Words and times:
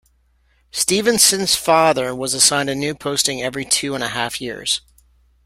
Stevenson's 0.71 1.53
father 1.53 2.15
was 2.15 2.33
assigned 2.33 2.71
a 2.71 2.73
new 2.75 2.95
posting 2.95 3.43
every 3.43 3.63
two 3.65 3.93
and 3.93 4.03
a 4.03 4.07
half 4.07 4.41
years. 4.41 4.81